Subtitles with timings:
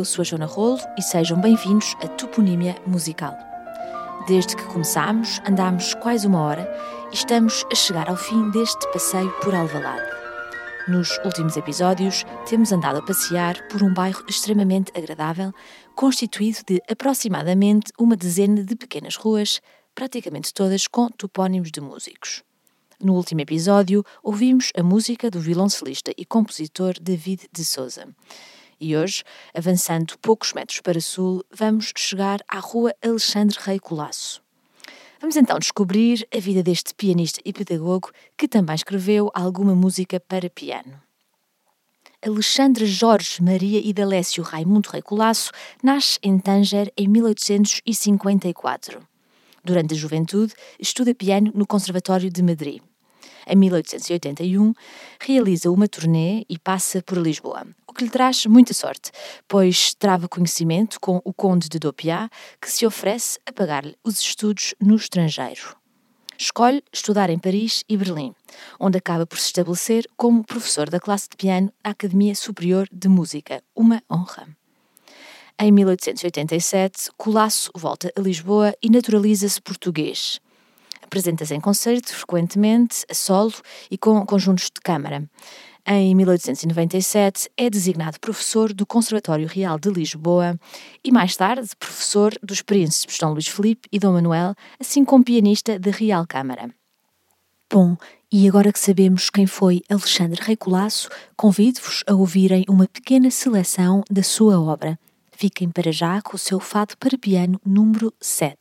[0.00, 3.36] eu sou a Joana Rolo e sejam bem-vindos a Toponímia Musical.
[4.26, 6.66] Desde que começámos, andámos quase uma hora
[7.12, 10.10] e estamos a chegar ao fim deste passeio por Alvalade.
[10.88, 15.52] Nos últimos episódios, temos andado a passear por um bairro extremamente agradável,
[15.94, 19.60] constituído de aproximadamente uma dezena de pequenas ruas,
[19.94, 22.42] praticamente todas com topónimos de músicos.
[22.98, 28.08] No último episódio, ouvimos a música do violoncelista e compositor David de Souza.
[28.80, 29.22] E hoje,
[29.54, 34.42] avançando poucos metros para sul, vamos chegar à Rua Alexandre Rei Colasso.
[35.20, 40.48] Vamos então descobrir a vida deste pianista e pedagogo que também escreveu alguma música para
[40.48, 40.98] piano.
[42.24, 49.06] Alexandre Jorge Maria Idalécio Raimundo Rei Colasso nasce em Tanger em 1854.
[49.62, 52.80] Durante a juventude, estuda piano no Conservatório de Madrid.
[53.52, 54.72] Em 1881,
[55.20, 59.10] realiza uma turnê e passa por Lisboa, o que lhe traz muita sorte,
[59.48, 62.30] pois trava conhecimento com o Conde de Dopiá,
[62.62, 65.76] que se oferece a pagar-lhe os estudos no estrangeiro.
[66.38, 68.32] Escolhe estudar em Paris e Berlim,
[68.78, 73.08] onde acaba por se estabelecer como professor da classe de piano da Academia Superior de
[73.08, 74.46] Música, uma honra.
[75.58, 80.40] Em 1887, Colasso volta a Lisboa e naturaliza-se português.
[81.10, 83.52] Apresenta-se em concerto frequentemente, a solo
[83.90, 85.28] e com conjuntos de câmara.
[85.84, 90.56] Em 1897 é designado professor do Conservatório Real de Lisboa
[91.02, 95.80] e mais tarde professor dos príncipes Dom Luís Filipe e Dom Manuel, assim como pianista
[95.80, 96.70] da Real Câmara.
[97.68, 97.96] Bom,
[98.30, 104.04] e agora que sabemos quem foi Alexandre Rei Colasso, convido-vos a ouvirem uma pequena seleção
[104.08, 104.96] da sua obra.
[105.32, 108.56] Fiquem para já com o seu fado para piano número 7.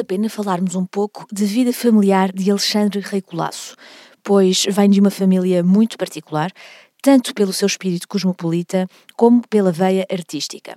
[0.00, 3.76] Vale a pena falarmos um pouco da vida familiar de Alexandre Rei Colasso,
[4.22, 6.50] pois vem de uma família muito particular,
[7.02, 10.76] tanto pelo seu espírito cosmopolita como pela veia artística.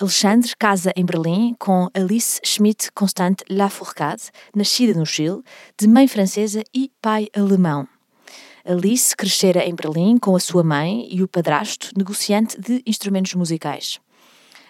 [0.00, 5.42] Alexandre casa em Berlim com Alice Schmidt Constant Lafourcade, nascida no Chile,
[5.78, 7.86] de mãe francesa e pai alemão.
[8.64, 14.00] Alice crescera em Berlim com a sua mãe e o padrasto, negociante de instrumentos musicais.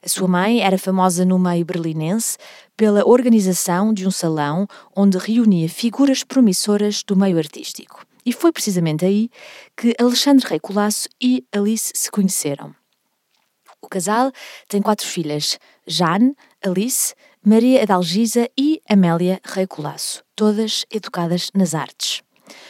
[0.05, 2.37] A sua mãe era famosa no meio berlinense
[2.77, 4.67] pela organização de um salão
[4.97, 8.05] onde reunia figuras promissoras do meio artístico.
[8.25, 9.29] E foi precisamente aí
[9.77, 12.75] que Alexandre Rei Colasso e Alice se conheceram.
[13.81, 14.31] O casal
[14.69, 16.35] tem quatro filhas: Jane,
[16.65, 17.15] Alice,
[17.45, 22.23] Maria Adalgisa e Amélia Rei Colasso, todas educadas nas artes.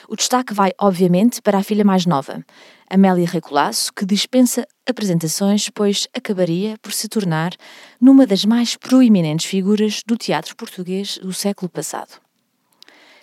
[0.08, 2.44] O destaque vai, obviamente, para a filha mais nova,
[2.94, 7.54] Amélia Recolasso, que dispensa apresentações, pois acabaria por se tornar
[7.98, 12.20] numa das mais proeminentes figuras do teatro português do século passado.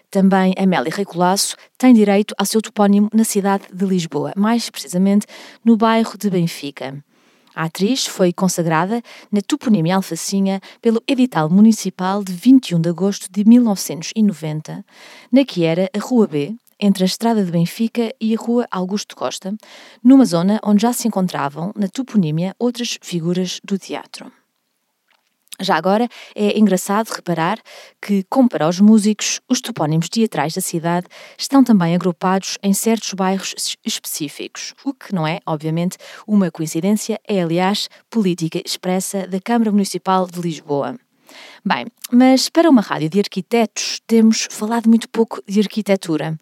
[0.10, 5.28] Também Amélia Recolasso tem direito ao seu topónimo na cidade de Lisboa, mais precisamente
[5.64, 6.98] no bairro de Benfica.
[7.54, 13.46] A atriz foi consagrada na toponímia alfacinha pelo edital municipal de 21 de agosto de
[13.48, 14.84] 1990,
[15.32, 19.16] na que era a Rua B, entre a Estrada de Benfica e a Rua Augusto
[19.16, 19.56] Costa,
[20.04, 24.32] numa zona onde já se encontravam, na toponímia, outras figuras do teatro.
[25.62, 27.60] Já agora é engraçado reparar
[28.02, 33.14] que, como para os músicos, os topónimos teatrais da cidade estão também agrupados em certos
[33.14, 39.72] bairros específicos, o que não é, obviamente, uma coincidência, é aliás política expressa da Câmara
[39.72, 40.98] Municipal de Lisboa.
[41.64, 46.38] Bem, mas para uma rádio de arquitetos temos falado muito pouco de arquitetura.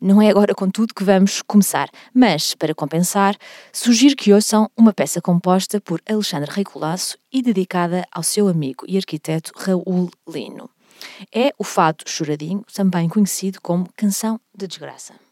[0.00, 3.34] Não é agora, contudo, que vamos começar, mas, para compensar,
[3.72, 8.84] sugiro que ouçam uma peça composta por Alexandre Rei Colasso e dedicada ao seu amigo
[8.86, 10.68] e arquiteto Raul Lino.
[11.34, 15.25] É o Fado Choradinho, também conhecido como Canção de Desgraça.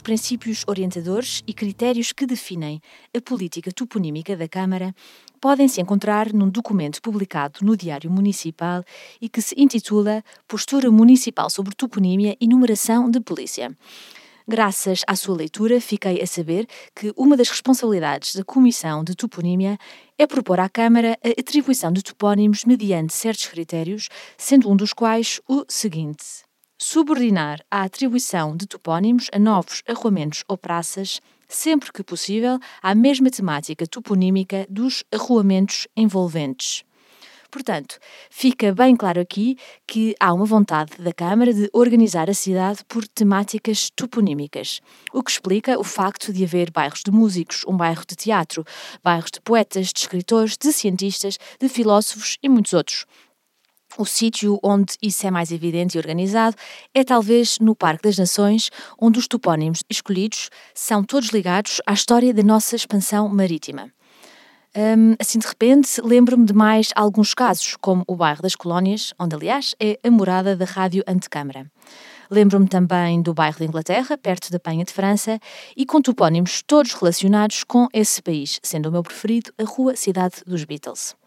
[0.00, 2.80] Os princípios orientadores e critérios que definem
[3.14, 4.94] a política toponímica da Câmara
[5.38, 8.82] podem-se encontrar num documento publicado no Diário Municipal
[9.20, 13.76] e que se intitula Postura Municipal sobre Toponímia e Numeração de Polícia.
[14.48, 16.66] Graças à sua leitura, fiquei a saber
[16.96, 19.76] que uma das responsabilidades da Comissão de Toponímia
[20.16, 25.42] é propor à Câmara a atribuição de topónimos mediante certos critérios, sendo um dos quais
[25.46, 26.48] o seguinte:
[26.82, 33.30] subordinar a atribuição de topónimos a novos arruamentos ou praças, sempre que possível, à mesma
[33.30, 36.82] temática toponímica dos arruamentos envolventes.
[37.50, 37.98] Portanto,
[38.30, 43.06] fica bem claro aqui que há uma vontade da Câmara de organizar a cidade por
[43.06, 44.80] temáticas toponímicas,
[45.12, 48.64] o que explica o facto de haver bairros de músicos, um bairro de teatro,
[49.04, 53.04] bairros de poetas, de escritores, de cientistas, de filósofos e muitos outros.
[53.98, 56.56] O sítio onde isso é mais evidente e organizado
[56.94, 62.32] é talvez no Parque das Nações, onde os topónimos escolhidos são todos ligados à história
[62.32, 63.92] da nossa expansão marítima.
[64.76, 69.34] Um, assim, de repente, lembro-me de mais alguns casos, como o bairro das Colónias, onde,
[69.34, 71.66] aliás, é a morada da Rádio Antecâmara.
[72.30, 75.40] Lembro-me também do bairro da Inglaterra, perto da Penha de França,
[75.76, 80.36] e com topónimos todos relacionados com esse país, sendo o meu preferido a Rua Cidade
[80.46, 81.19] dos Beatles.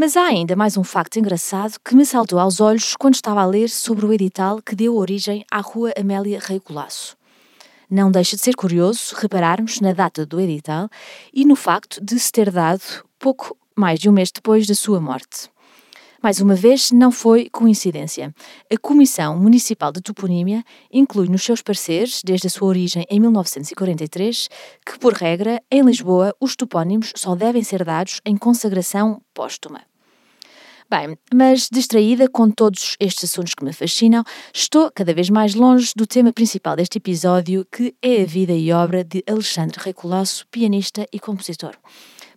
[0.00, 3.44] Mas há ainda mais um facto engraçado que me saltou aos olhos quando estava a
[3.44, 7.14] ler sobre o edital que deu origem à Rua Amélia Rei Colasso.
[7.90, 10.88] Não deixa de ser curioso repararmos na data do edital
[11.34, 12.80] e no facto de se ter dado
[13.18, 15.50] pouco mais de um mês depois da sua morte.
[16.22, 18.34] Mais uma vez, não foi coincidência.
[18.72, 24.48] A Comissão Municipal de Toponímia inclui nos seus pareceres, desde a sua origem em 1943,
[24.86, 29.89] que, por regra, em Lisboa, os topónimos só devem ser dados em consagração póstuma.
[30.90, 35.92] Bem, mas distraída com todos estes assuntos que me fascinam, estou cada vez mais longe
[35.94, 40.44] do tema principal deste episódio, que é a vida e obra de Alexandre Rei Colosso,
[40.50, 41.76] pianista e compositor.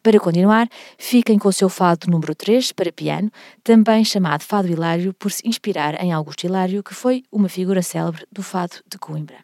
[0.04, 0.70] Para continuar,
[1.00, 3.32] fiquem com o seu fado número 3 para piano,
[3.64, 8.24] também chamado Fado Hilário, por se inspirar em Augusto Hilário, que foi uma figura célebre
[8.32, 9.38] do fado de Coimbra.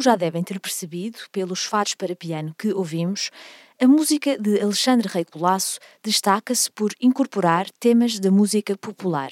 [0.00, 3.30] Como já devem ter percebido pelos fados para piano que ouvimos,
[3.78, 9.30] a música de Alexandre Rei Colasso destaca-se por incorporar temas da música popular.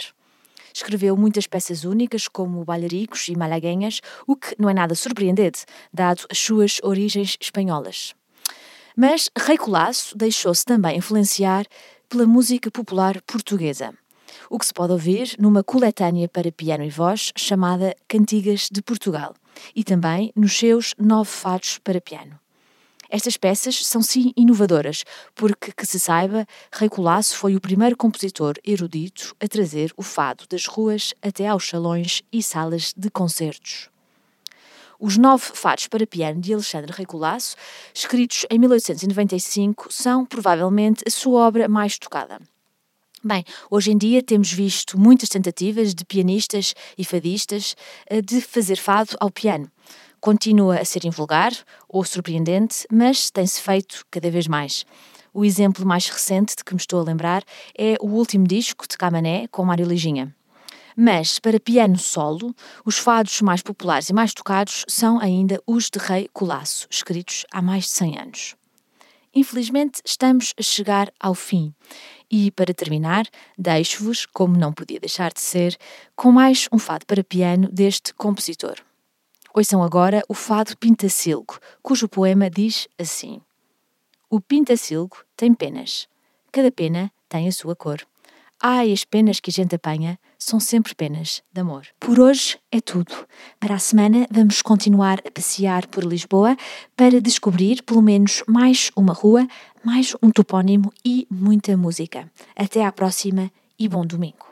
[0.74, 6.26] Escreveu muitas peças únicas, como Balharicos e Malaguenhas, o que não é nada surpreendente, dado
[6.30, 8.14] as suas origens espanholas.
[8.94, 11.64] Mas Rei Colasso deixou-se também influenciar
[12.10, 13.94] pela música popular portuguesa,
[14.50, 19.34] o que se pode ouvir numa coletânea para piano e voz chamada Cantigas de Portugal,
[19.74, 22.38] e também nos seus nove fados para piano.
[23.10, 25.02] Estas peças são sim inovadoras,
[25.34, 30.44] porque, que se saiba, Rei Colasso foi o primeiro compositor erudito a trazer o fado
[30.48, 33.88] das ruas até aos salões e salas de concertos.
[35.00, 37.56] Os nove fados para piano de Alexandre Rei Colasso,
[37.94, 42.38] escritos em 1895, são provavelmente a sua obra mais tocada.
[43.22, 47.74] Bem, hoje em dia temos visto muitas tentativas de pianistas e fadistas
[48.08, 49.70] eh, de fazer fado ao piano
[50.20, 51.52] continua a ser invulgar
[51.88, 54.84] ou surpreendente, mas tem-se feito cada vez mais.
[55.32, 57.44] O exemplo mais recente de que me estou a lembrar
[57.76, 60.34] é o último disco de Camané com Mário Liginha.
[60.96, 62.52] Mas, para piano solo,
[62.84, 67.62] os fados mais populares e mais tocados são ainda os de Rei Colasso, escritos há
[67.62, 68.56] mais de 100 anos.
[69.34, 71.74] Infelizmente, estamos a chegar ao fim.
[72.30, 75.76] E, para terminar, deixo-vos, como não podia deixar de ser,
[76.14, 78.76] com mais um fado para piano deste compositor.
[79.54, 83.40] Ouçam agora o fado Pintacilgo, cujo poema diz assim:
[84.30, 86.06] O pintacilgo tem penas,
[86.52, 88.06] cada pena tem a sua cor.
[88.60, 91.86] Ai, as penas que a gente apanha são sempre penas de amor.
[91.98, 93.12] Por hoje é tudo.
[93.58, 96.56] Para a semana vamos continuar a passear por Lisboa
[96.96, 99.46] para descobrir pelo menos mais uma rua,
[99.84, 102.30] mais um topónimo e muita música.
[102.56, 104.47] Até à próxima e bom domingo.